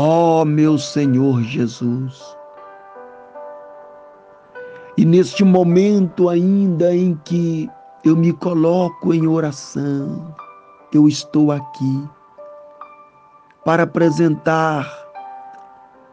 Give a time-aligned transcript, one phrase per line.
[0.00, 2.22] Ó oh, meu Senhor Jesus.
[4.96, 7.68] E neste momento ainda em que
[8.04, 10.32] eu me coloco em oração,
[10.94, 12.08] eu estou aqui
[13.64, 14.88] para apresentar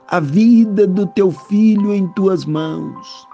[0.08, 3.28] a vida do teu filho em tuas mãos.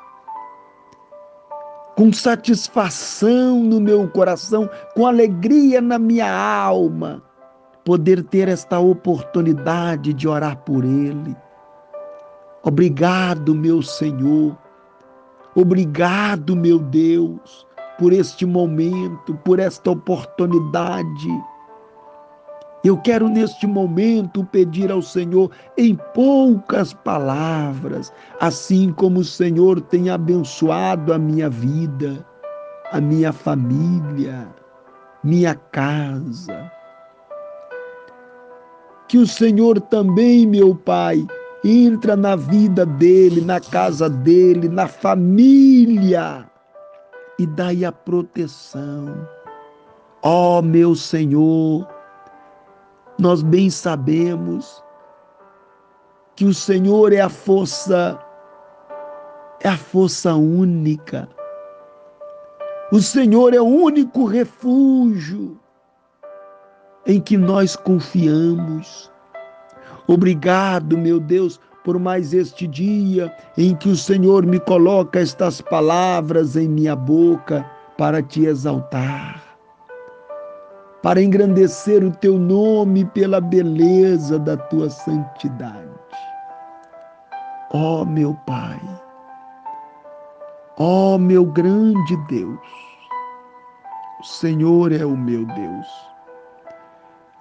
[1.96, 7.24] Com satisfação no meu coração, com alegria na minha alma,
[7.84, 11.36] poder ter esta oportunidade de orar por ele.
[12.64, 14.58] Obrigado, meu Senhor.
[15.56, 17.68] Obrigado, meu Deus,
[18.00, 21.28] por este momento, por esta oportunidade
[22.84, 30.10] eu quero neste momento pedir ao Senhor em poucas palavras, assim como o Senhor tem
[30.10, 32.26] abençoado a minha vida,
[32.92, 34.48] a minha família,
[35.24, 36.72] minha casa.
[39.12, 41.28] Que o Senhor também, meu Pai,
[41.66, 46.50] entra na vida dele, na casa dele, na família
[47.38, 49.28] e dai a proteção.
[50.24, 51.86] Ó oh, meu Senhor,
[53.20, 54.82] nós bem sabemos
[56.34, 58.18] que o Senhor é a força,
[59.60, 61.28] é a força única.
[62.94, 65.60] O Senhor é o único refúgio
[67.06, 69.12] em que nós confiamos.
[70.08, 76.56] Obrigado, meu Deus, por mais este dia em que o Senhor me coloca estas palavras
[76.56, 77.66] em minha boca
[77.98, 79.52] para te exaltar
[81.02, 85.90] para engrandecer o teu nome pela beleza da tua santidade.
[87.74, 88.80] Ó oh, meu Pai,
[90.78, 92.60] ó oh, meu grande Deus,
[94.20, 96.11] o Senhor é o meu Deus.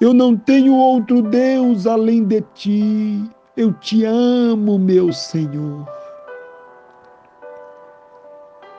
[0.01, 3.31] Eu não tenho outro Deus além de ti.
[3.55, 5.87] Eu te amo, meu Senhor.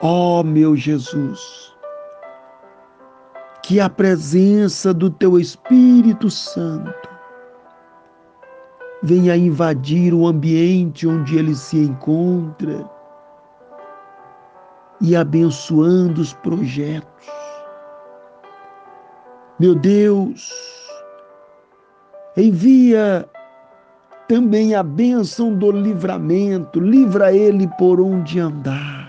[0.02, 1.76] Ó oh, meu Jesus,
[3.62, 7.08] que a presença do teu Espírito Santo
[9.04, 12.90] venha invadir o ambiente onde ele se encontra
[15.00, 17.28] e abençoando os projetos.
[19.60, 20.81] Meu Deus,
[22.38, 23.28] envia
[24.28, 29.02] também a bênção do livramento, livra ele por onde andar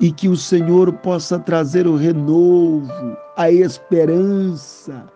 [0.00, 5.06] e que o Senhor possa trazer o renovo, a esperança,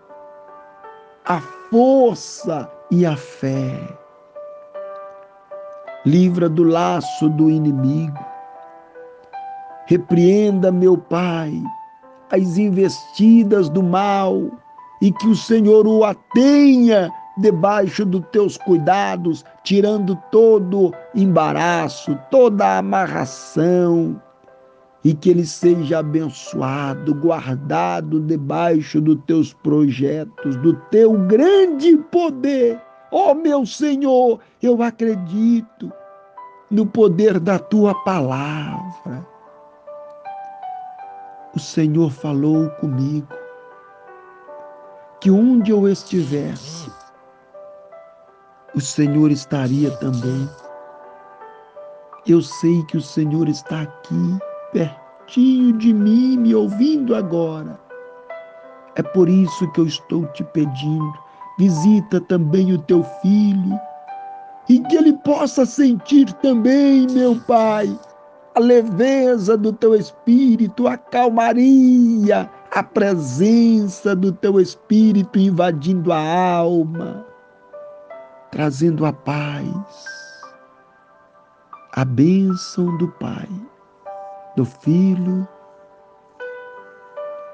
[1.25, 1.39] a
[1.69, 3.79] força e a fé.
[6.05, 8.19] Livra do laço do inimigo.
[9.85, 11.53] Repreenda, meu Pai,
[12.31, 14.49] as investidas do mal
[15.01, 24.21] e que o Senhor o atenha debaixo dos teus cuidados, tirando todo embaraço, toda amarração
[25.03, 32.79] e que ele seja abençoado, guardado debaixo dos teus projetos, do teu grande poder.
[33.11, 35.91] Ó oh, meu Senhor, eu acredito
[36.69, 39.25] no poder da tua palavra.
[41.55, 43.40] O Senhor falou comigo
[45.21, 46.91] que onde eu estivesse,
[48.73, 50.49] o Senhor estaria também.
[52.27, 54.39] Eu sei que o Senhor está aqui
[54.73, 57.79] pertinho de mim, me ouvindo agora.
[58.95, 61.13] É por isso que eu estou te pedindo,
[61.57, 63.79] visita também o teu filho
[64.67, 67.95] e que ele possa sentir também, meu Pai,
[68.55, 77.25] a leveza do teu espírito, a calmaria, a presença do teu espírito invadindo a alma,
[78.51, 80.41] trazendo a paz,
[81.93, 83.49] a bênção do Pai
[84.55, 85.47] do Filho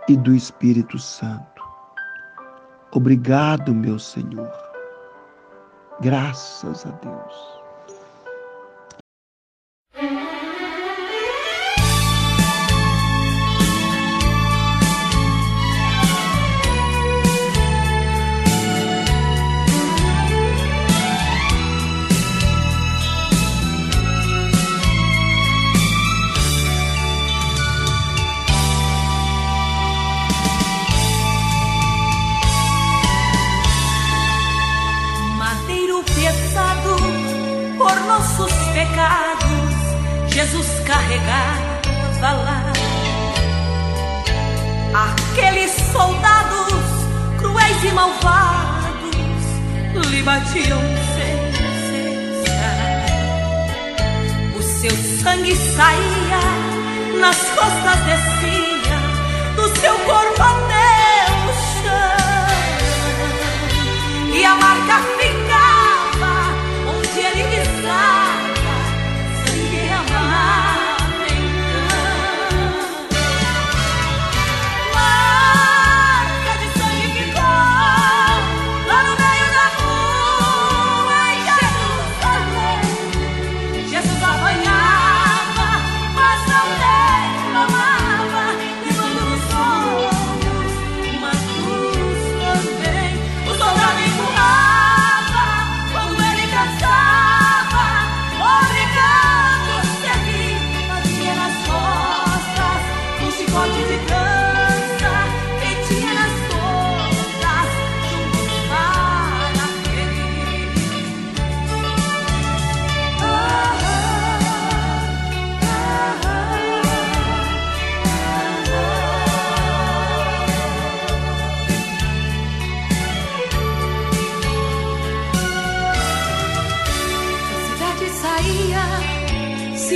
[0.07, 1.63] e do Espírito Santo.
[2.91, 4.51] Obrigado, meu Senhor.
[6.01, 7.56] Graças a Deus.
[40.87, 42.63] Carregava lá
[44.93, 46.73] Aqueles soldados
[47.37, 48.87] cruéis e malvados
[50.09, 50.79] lhe batiam
[51.13, 51.35] sem
[52.39, 53.05] cessar.
[54.57, 54.91] O seu
[55.21, 58.36] sangue saía nas costas desse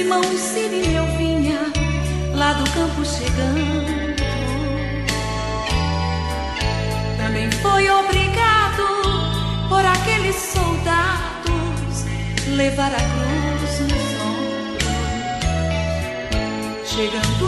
[0.01, 1.59] Simão, e eu vinha
[2.33, 4.15] lá do campo chegando.
[7.17, 8.81] Também foi obrigado
[9.69, 12.05] por aqueles soldados
[12.47, 13.95] levar a cruz no
[14.25, 14.89] ombros.
[16.83, 17.40] Chegando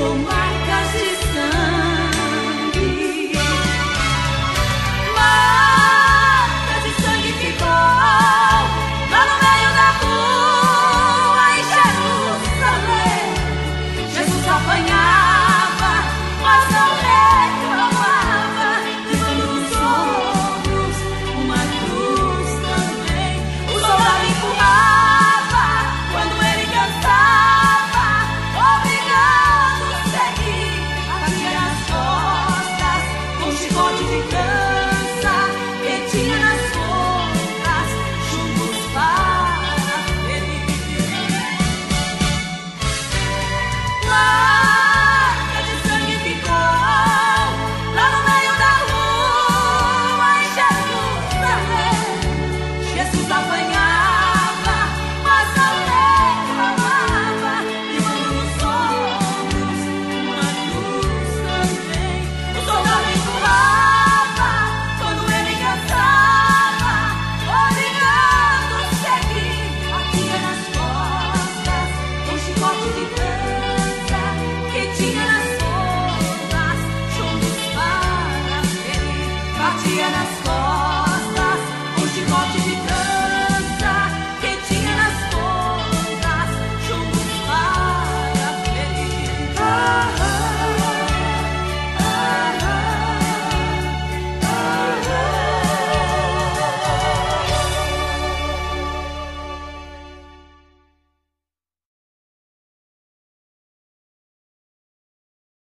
[0.00, 0.39] for my